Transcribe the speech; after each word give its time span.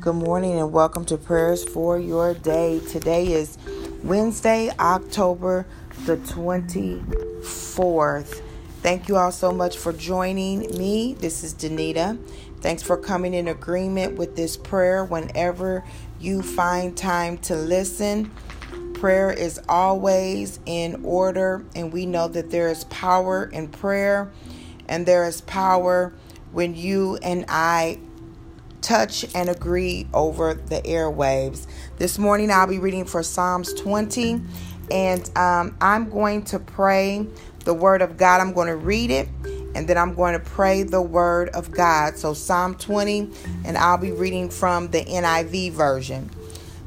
Good 0.00 0.14
morning 0.14 0.58
and 0.58 0.72
welcome 0.72 1.04
to 1.06 1.16
prayers 1.18 1.62
for 1.62 1.98
your 1.98 2.32
day. 2.32 2.80
Today 2.88 3.34
is 3.34 3.58
Wednesday, 4.02 4.70
October 4.80 5.66
the 6.06 6.16
24th. 6.16 8.40
Thank 8.80 9.08
you 9.08 9.18
all 9.18 9.30
so 9.30 9.52
much 9.52 9.76
for 9.76 9.92
joining 9.92 10.60
me. 10.78 11.12
This 11.12 11.44
is 11.44 11.52
Danita. 11.52 12.18
Thanks 12.62 12.82
for 12.82 12.96
coming 12.96 13.34
in 13.34 13.48
agreement 13.48 14.16
with 14.16 14.36
this 14.36 14.56
prayer 14.56 15.04
whenever 15.04 15.84
you 16.18 16.40
find 16.40 16.96
time 16.96 17.36
to 17.38 17.54
listen. 17.54 18.30
Prayer 18.94 19.30
is 19.30 19.60
always 19.68 20.60
in 20.64 21.04
order, 21.04 21.62
and 21.76 21.92
we 21.92 22.06
know 22.06 22.26
that 22.28 22.50
there 22.50 22.68
is 22.68 22.84
power 22.84 23.50
in 23.52 23.68
prayer, 23.68 24.32
and 24.88 25.04
there 25.04 25.26
is 25.26 25.42
power 25.42 26.14
when 26.52 26.74
you 26.74 27.18
and 27.22 27.44
I 27.50 27.98
touch 28.80 29.24
and 29.34 29.48
agree 29.48 30.06
over 30.12 30.54
the 30.54 30.80
airwaves. 30.82 31.66
This 31.98 32.18
morning 32.18 32.50
I'll 32.50 32.66
be 32.66 32.78
reading 32.78 33.04
for 33.04 33.22
Psalms 33.22 33.72
20, 33.74 34.40
and 34.90 35.38
um, 35.38 35.76
I'm 35.80 36.10
going 36.10 36.44
to 36.46 36.58
pray 36.58 37.26
the 37.64 37.74
Word 37.74 38.02
of 38.02 38.16
God. 38.16 38.40
I'm 38.40 38.52
going 38.52 38.68
to 38.68 38.76
read 38.76 39.10
it, 39.10 39.28
and 39.74 39.88
then 39.88 39.98
I'm 39.98 40.14
going 40.14 40.32
to 40.34 40.40
pray 40.40 40.82
the 40.82 41.02
Word 41.02 41.50
of 41.50 41.70
God. 41.70 42.16
So, 42.16 42.34
Psalm 42.34 42.74
20, 42.74 43.30
and 43.64 43.76
I'll 43.78 43.98
be 43.98 44.12
reading 44.12 44.50
from 44.50 44.88
the 44.90 45.04
NIV 45.04 45.72
version. 45.72 46.30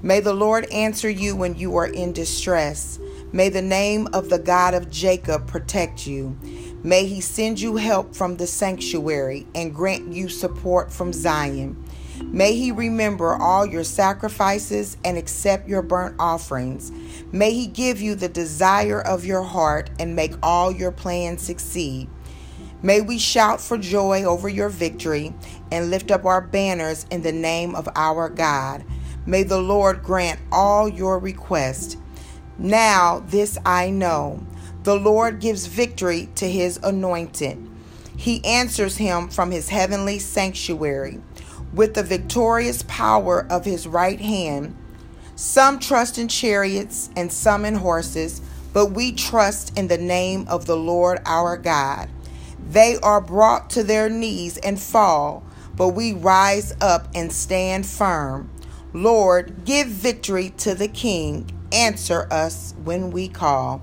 May 0.02 0.20
the 0.20 0.34
Lord 0.34 0.66
answer 0.72 1.10
you 1.10 1.36
when 1.36 1.56
you 1.56 1.78
are 1.78 1.88
in 1.88 2.12
distress. 2.12 3.00
May 3.32 3.50
the 3.50 3.62
name 3.62 4.08
of 4.14 4.30
the 4.30 4.38
God 4.38 4.74
of 4.74 4.92
Jacob 4.92 5.48
protect 5.48 6.06
you. 6.06 6.38
May 6.86 7.06
he 7.06 7.22
send 7.22 7.62
you 7.62 7.78
help 7.78 8.14
from 8.14 8.36
the 8.36 8.46
sanctuary 8.46 9.48
and 9.56 9.74
grant 9.74 10.12
you 10.12 10.28
support 10.28 10.92
from 10.92 11.14
Zion. 11.14 11.82
May 12.22 12.56
he 12.56 12.74
remember 12.74 13.36
all 13.36 13.66
your 13.66 13.86
sacrifices 13.86 14.98
and 15.06 15.18
accept 15.18 15.70
your 15.70 15.82
burnt 15.82 16.16
offerings. 16.20 16.92
May 17.32 17.54
he 17.54 17.68
give 17.68 18.02
you 18.02 18.16
the 18.16 18.28
desire 18.28 19.02
of 19.02 19.24
your 19.24 19.44
heart 19.44 19.92
and 19.98 20.14
make 20.14 20.34
all 20.44 20.74
your 20.74 20.92
plans 20.92 21.42
succeed. 21.42 22.10
May 22.82 23.00
we 23.00 23.18
shout 23.18 23.62
for 23.62 23.78
joy 23.78 24.26
over 24.26 24.50
your 24.50 24.68
victory 24.68 25.34
and 25.72 25.90
lift 25.90 26.12
up 26.12 26.26
our 26.26 26.42
banners 26.42 27.06
in 27.10 27.22
the 27.22 27.32
name 27.32 27.76
of 27.76 27.88
our 27.96 28.28
God. 28.28 28.84
May 29.26 29.44
the 29.44 29.62
Lord 29.62 30.04
grant 30.04 30.42
all 30.52 30.90
your 30.90 31.18
requests. 31.18 31.96
Now, 32.58 33.24
this 33.26 33.58
I 33.66 33.90
know 33.90 34.46
the 34.84 34.96
Lord 34.96 35.40
gives 35.40 35.66
victory 35.66 36.30
to 36.36 36.50
his 36.50 36.80
anointed. 36.84 37.70
He 38.18 38.44
answers 38.44 38.98
him 38.98 39.30
from 39.30 39.52
his 39.52 39.70
heavenly 39.70 40.20
sanctuary 40.20 41.20
with 41.74 41.94
the 41.94 42.04
victorious 42.04 42.84
power 42.88 43.48
of 43.50 43.66
his 43.66 43.88
right 43.88 44.20
hand. 44.20 44.76
Some 45.36 45.80
trust 45.80 46.18
in 46.18 46.28
chariots 46.28 47.10
and 47.16 47.32
some 47.32 47.66
in 47.66 47.76
horses, 47.76 48.42
but 48.74 48.92
we 48.92 49.14
trust 49.14 49.78
in 49.78 49.88
the 49.88 49.98
name 49.98 50.46
of 50.48 50.66
the 50.66 50.78
Lord 50.78 51.22
our 51.26 51.58
God. 51.58 52.10
They 52.70 52.98
are 53.02 53.22
brought 53.22 53.70
to 53.72 53.84
their 53.84 54.10
knees 54.10 54.58
and 54.58 54.80
fall, 54.80 55.44
but 55.76 55.90
we 55.90 56.14
rise 56.14 56.74
up 56.82 57.08
and 57.16 57.32
stand 57.32 57.86
firm. 57.86 58.50
Lord, 58.94 59.66
give 59.66 59.88
victory 59.88 60.52
to 60.58 60.76
the 60.76 60.88
King. 60.88 61.50
Answer 61.72 62.28
us 62.32 62.76
when 62.84 63.10
we 63.10 63.28
call. 63.28 63.82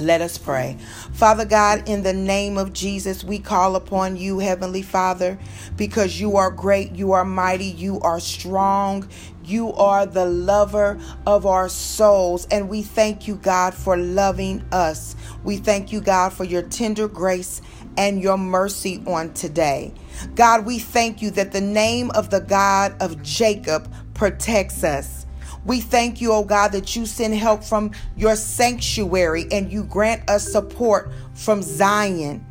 Let 0.00 0.20
us 0.20 0.38
pray. 0.38 0.76
Father 1.12 1.44
God, 1.44 1.88
in 1.88 2.02
the 2.02 2.12
name 2.12 2.58
of 2.58 2.72
Jesus, 2.72 3.24
we 3.24 3.38
call 3.38 3.76
upon 3.76 4.16
you, 4.16 4.38
Heavenly 4.38 4.82
Father, 4.82 5.38
because 5.76 6.20
you 6.20 6.36
are 6.36 6.50
great, 6.50 6.92
you 6.92 7.12
are 7.12 7.24
mighty, 7.24 7.66
you 7.66 8.00
are 8.00 8.20
strong, 8.20 9.08
you 9.44 9.72
are 9.74 10.06
the 10.06 10.26
lover 10.26 10.98
of 11.26 11.46
our 11.46 11.68
souls. 11.68 12.46
And 12.50 12.68
we 12.68 12.82
thank 12.82 13.26
you, 13.26 13.36
God, 13.36 13.74
for 13.74 13.96
loving 13.96 14.64
us. 14.72 15.16
We 15.42 15.56
thank 15.56 15.92
you, 15.92 16.00
God, 16.00 16.32
for 16.32 16.44
your 16.44 16.62
tender 16.62 17.08
grace 17.08 17.62
and 17.96 18.22
your 18.22 18.38
mercy 18.38 19.02
on 19.06 19.32
today. 19.32 19.92
God, 20.34 20.66
we 20.66 20.78
thank 20.78 21.20
you 21.22 21.30
that 21.32 21.52
the 21.52 21.60
name 21.60 22.10
of 22.12 22.30
the 22.30 22.40
God 22.40 22.94
of 23.00 23.22
Jacob 23.22 23.92
protects 24.14 24.84
us. 24.84 25.26
We 25.64 25.80
thank 25.80 26.20
you, 26.20 26.32
oh 26.32 26.44
God, 26.44 26.72
that 26.72 26.96
you 26.96 27.06
send 27.06 27.34
help 27.34 27.62
from 27.62 27.92
your 28.16 28.36
sanctuary 28.36 29.46
and 29.50 29.70
you 29.72 29.84
grant 29.84 30.28
us 30.28 30.50
support 30.50 31.10
from 31.34 31.62
Zion. 31.62 32.44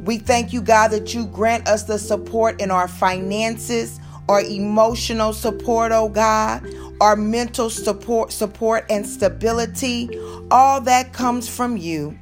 We 0.00 0.18
thank 0.18 0.52
you, 0.52 0.62
God, 0.62 0.88
that 0.88 1.14
you 1.14 1.26
grant 1.26 1.68
us 1.68 1.84
the 1.84 1.98
support 1.98 2.60
in 2.60 2.70
our 2.70 2.88
finances, 2.88 4.00
our 4.28 4.40
emotional 4.40 5.32
support, 5.32 5.92
oh 5.92 6.08
God, 6.08 6.66
our 7.00 7.16
mental 7.16 7.70
support, 7.70 8.32
support 8.32 8.86
and 8.90 9.06
stability. 9.06 10.08
All 10.50 10.80
that 10.82 11.12
comes 11.12 11.48
from 11.48 11.76
you. 11.76 12.18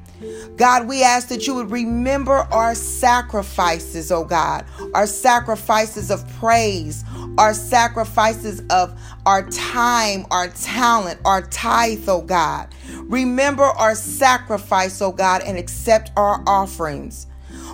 God, 0.57 0.89
we 0.89 1.03
ask 1.03 1.29
that 1.29 1.47
you 1.47 1.55
would 1.55 1.71
remember 1.71 2.33
our 2.33 2.75
sacrifices, 2.75 4.11
oh 4.11 4.25
God, 4.25 4.65
our 4.95 5.07
sacrifices 5.07 6.11
of 6.11 6.27
praise, 6.39 7.05
our 7.39 7.55
sacrifices 7.55 8.63
of 8.71 8.99
our 9.27 9.49
time, 9.51 10.27
our 10.31 10.49
talent, 10.49 11.21
our 11.25 11.43
tithe, 11.43 12.09
oh 12.09 12.23
God. 12.23 12.75
Remember 13.05 13.65
our 13.65 13.95
sacrifice, 13.95 15.01
oh 15.03 15.13
God, 15.13 15.43
and 15.43 15.59
accept 15.59 16.13
our 16.17 16.43
offerings. 16.47 17.27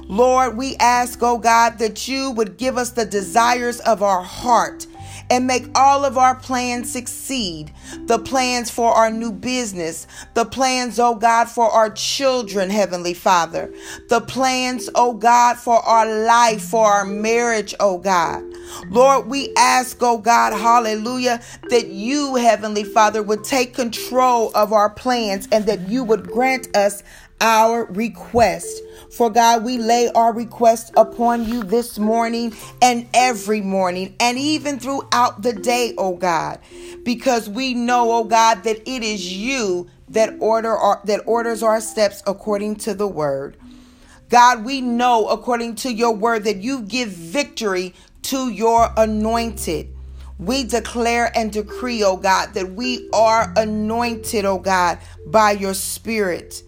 Lord, 0.04 0.56
we 0.56 0.76
ask, 0.76 1.20
oh 1.22 1.38
God, 1.38 1.78
that 1.78 2.08
you 2.08 2.32
would 2.32 2.56
give 2.56 2.76
us 2.76 2.90
the 2.90 3.06
desires 3.06 3.80
of 3.80 4.02
our 4.02 4.22
heart 4.22 4.86
and 5.32 5.46
make 5.46 5.66
all 5.74 6.04
of 6.04 6.18
our 6.18 6.34
plans 6.34 6.92
succeed. 6.92 7.72
The 8.04 8.18
plans 8.18 8.70
for 8.70 8.92
our 8.92 9.10
new 9.10 9.32
business, 9.32 10.06
the 10.34 10.44
plans, 10.44 10.98
oh 10.98 11.14
God, 11.14 11.48
for 11.48 11.70
our 11.70 11.88
children, 11.88 12.68
Heavenly 12.68 13.14
Father, 13.14 13.72
the 14.10 14.20
plans, 14.20 14.90
oh 14.94 15.14
God, 15.14 15.56
for 15.56 15.76
our 15.76 16.26
life, 16.26 16.60
for 16.60 16.84
our 16.84 17.06
marriage, 17.06 17.74
oh 17.80 17.96
God. 17.96 18.44
Lord, 18.90 19.26
we 19.26 19.54
ask, 19.56 19.96
oh 20.02 20.18
God, 20.18 20.52
hallelujah, 20.52 21.40
that 21.70 21.86
you, 21.88 22.36
Heavenly 22.36 22.84
Father, 22.84 23.22
would 23.22 23.42
take 23.42 23.74
control 23.74 24.52
of 24.54 24.74
our 24.74 24.90
plans 24.90 25.48
and 25.50 25.64
that 25.64 25.88
you 25.88 26.04
would 26.04 26.28
grant 26.28 26.76
us 26.76 27.02
our 27.40 27.86
request. 27.86 28.82
For 29.10 29.30
God, 29.30 29.64
we 29.64 29.78
lay 29.78 30.10
our 30.14 30.32
request 30.32 30.92
upon 30.96 31.46
you 31.46 31.62
this 31.62 31.98
morning 31.98 32.54
and 32.80 33.08
every 33.12 33.60
morning 33.60 34.14
and 34.20 34.38
even 34.38 34.78
throughout 34.78 35.42
the 35.42 35.52
day, 35.52 35.94
oh 35.98 36.16
God, 36.16 36.60
because 37.04 37.48
we 37.48 37.74
know, 37.74 38.12
oh 38.12 38.24
God, 38.24 38.64
that 38.64 38.80
it 38.88 39.02
is 39.02 39.32
you 39.32 39.88
that 40.08 40.34
order 40.40 40.76
our, 40.76 41.00
that 41.04 41.22
orders 41.26 41.62
our 41.62 41.80
steps 41.80 42.22
according 42.26 42.76
to 42.76 42.94
the 42.94 43.08
word. 43.08 43.56
God, 44.28 44.64
we 44.64 44.80
know 44.80 45.28
according 45.28 45.74
to 45.76 45.92
your 45.92 46.14
word 46.14 46.44
that 46.44 46.58
you 46.58 46.82
give 46.82 47.10
victory 47.10 47.94
to 48.22 48.48
your 48.48 48.90
anointed. 48.96 49.94
We 50.38 50.64
declare 50.64 51.30
and 51.36 51.52
decree, 51.52 52.02
oh 52.02 52.16
God, 52.16 52.54
that 52.54 52.72
we 52.72 53.10
are 53.12 53.52
anointed, 53.56 54.44
oh 54.44 54.58
God, 54.58 54.98
by 55.26 55.52
your 55.52 55.74
spirit. 55.74 56.62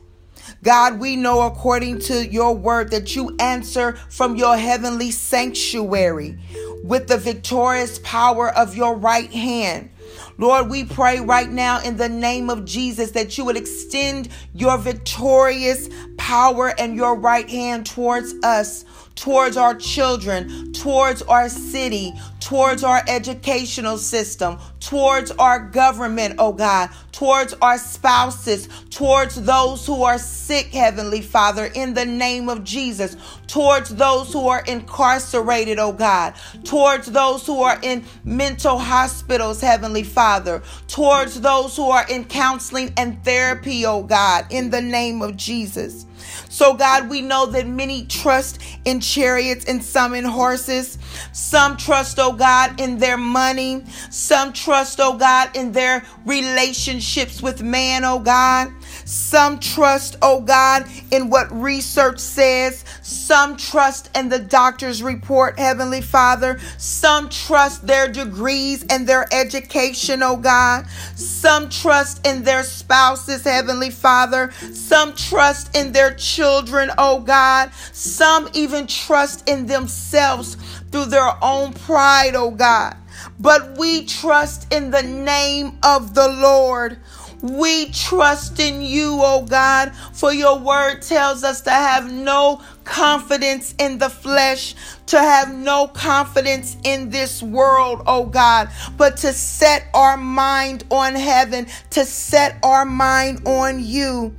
God, 0.62 0.98
we 0.98 1.16
know 1.16 1.42
according 1.42 2.00
to 2.00 2.26
your 2.26 2.54
word 2.56 2.90
that 2.90 3.14
you 3.14 3.36
answer 3.38 3.96
from 4.08 4.36
your 4.36 4.56
heavenly 4.56 5.10
sanctuary 5.10 6.38
with 6.82 7.08
the 7.08 7.18
victorious 7.18 7.98
power 8.02 8.50
of 8.50 8.76
your 8.76 8.96
right 8.96 9.30
hand. 9.30 9.90
Lord, 10.36 10.68
we 10.68 10.84
pray 10.84 11.20
right 11.20 11.48
now 11.48 11.80
in 11.80 11.96
the 11.96 12.08
name 12.08 12.50
of 12.50 12.64
Jesus 12.64 13.12
that 13.12 13.38
you 13.38 13.44
would 13.44 13.56
extend 13.56 14.28
your 14.52 14.76
victorious 14.78 15.88
power 16.24 16.72
and 16.78 16.96
your 16.96 17.14
right 17.14 17.50
hand 17.50 17.84
towards 17.84 18.34
us 18.42 18.86
towards 19.14 19.56
our 19.56 19.74
children, 19.74 20.72
towards 20.72 21.22
our 21.22 21.48
city, 21.48 22.12
towards 22.40 22.82
our 22.82 23.02
educational 23.06 23.96
system, 23.96 24.58
towards 24.80 25.30
our 25.32 25.60
government, 25.60 26.34
oh 26.38 26.52
God, 26.52 26.90
towards 27.12 27.54
our 27.62 27.78
spouses, 27.78 28.68
towards 28.90 29.40
those 29.42 29.86
who 29.86 30.02
are 30.02 30.18
sick, 30.18 30.66
Heavenly 30.66 31.20
Father, 31.20 31.66
in 31.74 31.94
the 31.94 32.04
name 32.04 32.48
of 32.48 32.64
Jesus, 32.64 33.16
towards 33.46 33.94
those 33.94 34.32
who 34.32 34.48
are 34.48 34.64
incarcerated, 34.66 35.78
oh 35.78 35.92
God, 35.92 36.34
towards 36.64 37.10
those 37.10 37.46
who 37.46 37.62
are 37.62 37.78
in 37.82 38.04
mental 38.24 38.78
hospitals, 38.78 39.60
Heavenly 39.60 40.02
Father, 40.02 40.62
towards 40.88 41.40
those 41.40 41.76
who 41.76 41.90
are 41.90 42.06
in 42.08 42.24
counseling 42.24 42.92
and 42.96 43.22
therapy, 43.24 43.86
oh 43.86 44.02
God, 44.02 44.46
in 44.50 44.70
the 44.70 44.82
name 44.82 45.22
of 45.22 45.36
Jesus. 45.36 46.06
So, 46.54 46.72
God, 46.74 47.10
we 47.10 47.20
know 47.20 47.46
that 47.46 47.66
many 47.66 48.06
trust 48.06 48.60
in 48.84 49.00
chariots 49.00 49.64
and 49.64 49.82
some 49.82 50.14
in 50.14 50.24
horses. 50.24 50.98
Some 51.32 51.76
trust, 51.76 52.20
oh 52.20 52.32
God, 52.32 52.80
in 52.80 52.98
their 52.98 53.16
money. 53.16 53.82
Some 54.08 54.52
trust, 54.52 55.00
oh 55.00 55.18
God, 55.18 55.50
in 55.56 55.72
their 55.72 56.04
relationships 56.24 57.42
with 57.42 57.60
man, 57.60 58.04
oh 58.04 58.20
God. 58.20 58.68
Some 59.04 59.60
trust, 59.60 60.16
oh 60.22 60.40
God, 60.40 60.86
in 61.10 61.30
what 61.30 61.52
research 61.52 62.18
says. 62.18 62.84
Some 63.02 63.56
trust 63.56 64.10
in 64.16 64.28
the 64.28 64.38
doctor's 64.38 65.02
report, 65.02 65.58
Heavenly 65.58 66.00
Father. 66.00 66.58
Some 66.78 67.28
trust 67.28 67.86
their 67.86 68.08
degrees 68.08 68.84
and 68.88 69.06
their 69.06 69.26
education, 69.32 70.22
oh 70.22 70.36
God. 70.36 70.86
Some 71.16 71.68
trust 71.68 72.26
in 72.26 72.44
their 72.44 72.62
spouses, 72.62 73.44
Heavenly 73.44 73.90
Father. 73.90 74.50
Some 74.72 75.14
trust 75.14 75.76
in 75.76 75.92
their 75.92 76.14
children, 76.14 76.90
oh 76.98 77.20
God. 77.20 77.72
Some 77.92 78.48
even 78.54 78.86
trust 78.86 79.48
in 79.48 79.66
themselves 79.66 80.56
through 80.90 81.06
their 81.06 81.32
own 81.42 81.72
pride, 81.72 82.34
oh 82.34 82.50
God. 82.50 82.96
But 83.38 83.78
we 83.78 84.04
trust 84.04 84.72
in 84.72 84.90
the 84.90 85.02
name 85.02 85.78
of 85.82 86.14
the 86.14 86.28
Lord. 86.28 86.98
We 87.44 87.90
trust 87.90 88.58
in 88.58 88.80
you, 88.80 89.18
oh 89.20 89.44
God, 89.44 89.94
for 90.14 90.32
your 90.32 90.58
word 90.58 91.02
tells 91.02 91.44
us 91.44 91.60
to 91.62 91.70
have 91.70 92.10
no 92.10 92.62
confidence 92.84 93.74
in 93.78 93.98
the 93.98 94.08
flesh, 94.08 94.74
to 95.08 95.18
have 95.18 95.54
no 95.54 95.86
confidence 95.88 96.78
in 96.84 97.10
this 97.10 97.42
world, 97.42 98.02
oh 98.06 98.24
God, 98.24 98.70
but 98.96 99.18
to 99.18 99.34
set 99.34 99.88
our 99.92 100.16
mind 100.16 100.84
on 100.90 101.14
heaven, 101.14 101.66
to 101.90 102.06
set 102.06 102.56
our 102.62 102.86
mind 102.86 103.46
on 103.46 103.84
you. 103.84 104.34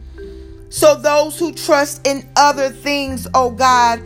So 0.71 0.95
those 0.95 1.37
who 1.37 1.53
trust 1.53 2.07
in 2.07 2.27
other 2.35 2.69
things, 2.69 3.27
oh 3.35 3.51
God, 3.51 4.01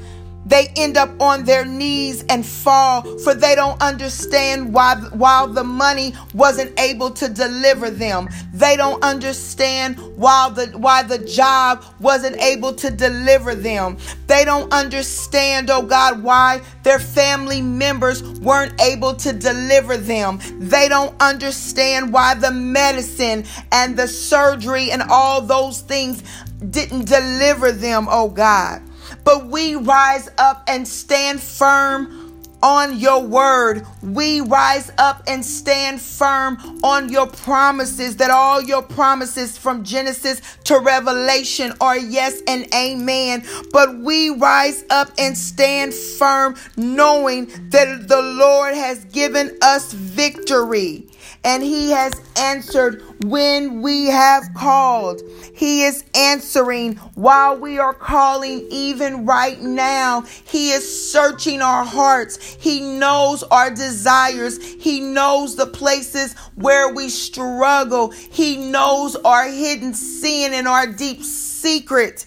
they 0.49 0.67
end 0.75 0.97
up 0.97 1.21
on 1.21 1.43
their 1.43 1.63
knees 1.63 2.25
and 2.27 2.43
fall 2.43 3.03
for 3.19 3.35
they 3.35 3.53
don't 3.53 3.79
understand 3.81 4.73
why 4.73 4.95
while 5.13 5.47
the 5.47 5.63
money 5.63 6.13
wasn't 6.33 6.77
able 6.79 7.11
to 7.11 7.29
deliver 7.29 7.91
them. 7.91 8.27
They 8.53 8.75
don't 8.75 9.03
understand 9.03 9.97
why 10.17 10.49
the 10.49 10.67
why 10.77 11.03
the 11.03 11.19
job 11.19 11.85
wasn't 11.99 12.37
able 12.41 12.73
to 12.73 12.89
deliver 12.89 13.53
them. 13.53 13.97
They 14.25 14.43
don't 14.43 14.73
understand 14.73 15.69
oh 15.69 15.83
god 15.83 16.23
why 16.23 16.61
their 16.81 16.99
family 16.99 17.61
members 17.61 18.23
weren't 18.39 18.79
able 18.81 19.13
to 19.17 19.33
deliver 19.33 19.97
them. 19.97 20.39
They 20.57 20.89
don't 20.89 21.15
understand 21.21 22.11
why 22.11 22.33
the 22.33 22.51
medicine 22.51 23.45
and 23.71 23.95
the 23.95 24.07
surgery 24.07 24.89
and 24.89 25.03
all 25.03 25.41
those 25.41 25.81
things 25.81 26.23
didn't 26.71 27.05
deliver 27.05 27.71
them 27.71 28.07
oh 28.09 28.29
god 28.29 28.81
but 29.29 29.45
we 29.45 29.75
rise 29.75 30.27
up 30.39 30.63
and 30.65 30.87
stand 30.87 31.39
firm 31.39 32.41
on 32.63 32.97
your 32.97 33.21
word. 33.21 33.85
We 34.01 34.41
rise 34.41 34.91
up 34.97 35.21
and 35.27 35.45
stand 35.45 36.01
firm 36.01 36.57
on 36.83 37.09
your 37.09 37.27
promises, 37.27 38.15
that 38.17 38.31
all 38.31 38.59
your 38.59 38.81
promises 38.81 39.55
from 39.55 39.83
Genesis 39.83 40.41
to 40.63 40.79
Revelation 40.79 41.73
are 41.79 41.95
yes 41.95 42.41
and 42.47 42.73
amen. 42.73 43.45
But 43.71 43.99
we 43.99 44.31
rise 44.31 44.83
up 44.89 45.11
and 45.19 45.37
stand 45.37 45.93
firm 45.93 46.55
knowing 46.75 47.69
that 47.69 48.07
the 48.07 48.23
Lord 48.23 48.73
has 48.73 49.05
given 49.05 49.55
us 49.61 49.93
victory 49.93 51.08
and 51.43 51.63
he 51.63 51.91
has 51.91 52.13
answered 52.35 53.03
when 53.23 53.81
we 53.81 54.07
have 54.07 54.53
called. 54.53 55.21
He 55.53 55.83
is 55.83 56.03
answering 56.13 56.95
while 57.15 57.57
we 57.57 57.79
are 57.79 57.93
calling, 57.93 58.67
even 58.69 59.25
right 59.25 59.61
now. 59.61 60.21
He 60.21 60.71
is 60.71 61.11
searching 61.11 61.61
our 61.61 61.85
hearts. 61.85 62.37
He 62.59 62.81
knows 62.81 63.43
our 63.43 63.71
desires. 63.71 64.57
He 64.57 64.99
knows 64.99 65.55
the 65.55 65.67
places 65.67 66.33
where 66.55 66.93
we 66.93 67.09
struggle. 67.09 68.11
He 68.11 68.57
knows 68.57 69.15
our 69.15 69.47
hidden 69.47 69.93
sin 69.93 70.53
and 70.53 70.67
our 70.67 70.87
deep 70.87 71.23
secret. 71.23 72.25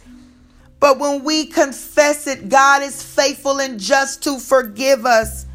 But 0.80 0.98
when 0.98 1.22
we 1.22 1.46
confess 1.46 2.26
it, 2.26 2.48
God 2.48 2.82
is 2.82 3.02
faithful 3.02 3.60
and 3.60 3.78
just 3.78 4.24
to 4.24 4.38
forgive 4.38 5.06
us. 5.06 5.46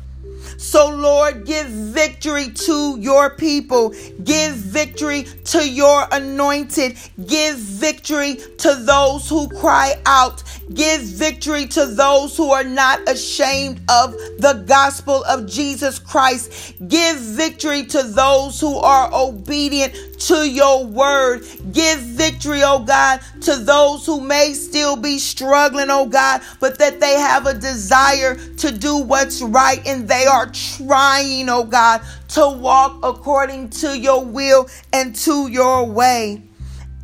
So, 0.57 0.89
Lord, 0.89 1.45
give 1.45 1.67
victory 1.67 2.49
to 2.49 2.97
your 2.99 3.29
people. 3.29 3.93
Give 4.23 4.53
victory 4.53 5.23
to 5.45 5.67
your 5.67 6.07
anointed. 6.11 6.97
Give 7.25 7.55
victory 7.57 8.35
to 8.57 8.75
those 8.75 9.29
who 9.29 9.47
cry 9.49 10.01
out. 10.05 10.43
Give 10.73 11.01
victory 11.01 11.65
to 11.67 11.85
those 11.85 12.35
who 12.35 12.51
are 12.51 12.63
not 12.63 13.07
ashamed 13.07 13.79
of 13.89 14.11
the 14.11 14.63
gospel 14.67 15.23
of 15.23 15.47
Jesus 15.47 15.97
Christ. 15.97 16.75
Give 16.87 17.17
victory 17.17 17.85
to 17.85 18.03
those 18.03 18.59
who 18.59 18.75
are 18.77 19.09
obedient 19.13 19.93
to 20.21 20.49
your 20.49 20.85
word. 20.85 21.45
Give 21.71 21.99
victory, 21.99 22.63
oh 22.63 22.79
God, 22.79 23.21
to 23.41 23.55
those 23.55 24.05
who 24.05 24.19
may 24.19 24.53
still 24.53 24.97
be 24.97 25.19
struggling, 25.19 25.89
oh 25.89 26.05
God, 26.05 26.41
but 26.59 26.77
that 26.79 26.99
they 26.99 27.13
have 27.13 27.45
a 27.45 27.53
desire 27.53 28.35
to 28.35 28.71
do 28.71 28.97
what's 28.97 29.41
right 29.41 29.85
and 29.87 30.07
they 30.07 30.25
are 30.25 30.47
trying, 30.47 31.47
oh 31.47 31.63
God, 31.63 32.01
to 32.29 32.49
walk 32.49 32.99
according 33.03 33.69
to 33.69 33.97
your 33.97 34.25
will 34.25 34.67
and 34.91 35.15
to 35.15 35.47
your 35.47 35.85
way. 35.85 36.43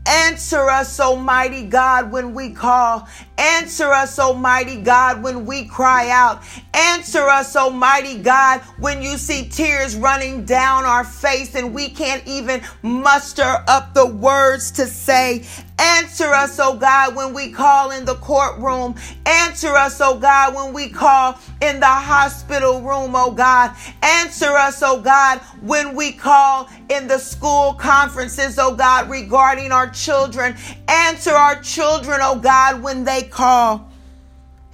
Answer 0.06 0.69
us, 0.69 1.00
Almighty 1.00 1.63
God, 1.65 2.12
when 2.12 2.33
we 2.33 2.51
call. 2.51 3.07
Answer 3.38 3.91
us, 3.91 4.19
Almighty 4.19 4.81
God, 4.81 5.24
when 5.24 5.45
we 5.45 5.65
cry 5.65 6.09
out. 6.09 6.44
Answer 6.74 7.27
us, 7.27 7.56
Almighty 7.56 8.18
God, 8.18 8.62
when 8.80 9.01
you 9.01 9.18
see 9.18 9.50
tears 9.50 9.95
running 9.95 10.45
down 10.45 10.85
our 10.85 11.03
face 11.03 11.56
and 11.56 11.74
we 11.74 11.89
can't 11.89 12.25
even 12.27 12.62
muster 12.81 13.63
up 13.68 13.94
the 13.94 14.06
words 14.06 14.71
to 14.71 14.85
say. 14.85 15.45
Answer 15.80 16.31
us, 16.33 16.59
oh 16.59 16.77
God, 16.77 17.15
when 17.15 17.33
we 17.33 17.51
call 17.51 17.91
in 17.91 18.06
the 18.06 18.15
courtroom. 18.15 18.95
Answer 19.25 19.75
us, 19.75 20.00
oh 20.00 20.18
God, 20.18 20.53
when 20.56 20.71
we 20.71 20.88
call 20.89 21.38
in 21.62 21.79
the 21.79 21.86
hospital 21.86 22.81
room, 22.81 23.13
oh 23.15 23.31
God. 23.31 23.75
Answer 24.01 24.51
us, 24.56 24.81
oh 24.83 25.01
God, 25.01 25.39
when 25.62 25.95
we 25.95 26.12
call 26.12 26.69
in 26.89 27.07
the 27.07 27.18
school 27.18 27.74
conferences, 27.74 28.57
oh 28.59 28.75
God, 28.75 29.09
regarding 29.09 29.71
our 29.71 29.89
children. 29.89 30.56
Answer 30.88 31.31
our 31.31 31.59
children, 31.62 32.19
oh 32.21 32.39
God, 32.39 32.81
when 32.81 33.03
call. 33.23 33.89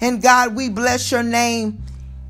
And 0.02 0.22
God, 0.22 0.56
we 0.56 0.70
bless 0.70 1.12
your 1.12 1.24
name 1.24 1.84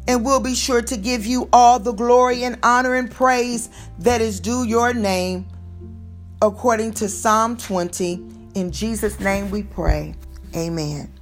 and 0.08 0.26
we'll 0.26 0.40
be 0.40 0.56
sure 0.56 0.82
to 0.82 0.98
give 0.98 1.26
you 1.26 1.48
all 1.54 1.80
the 1.80 1.92
glory 1.92 2.44
and 2.44 2.58
honor 2.64 2.96
and 2.96 3.12
praise 3.12 3.70
that 4.00 4.22
is 4.22 4.40
due 4.40 4.64
your 4.64 4.94
name 4.94 5.46
according 6.42 6.94
to 6.94 7.08
Psalm 7.08 7.58
20. 7.58 8.14
In 8.56 8.72
Jesus' 8.72 9.20
name 9.20 9.52
we 9.52 9.64
pray. 9.64 10.16
Amen. 10.56 11.19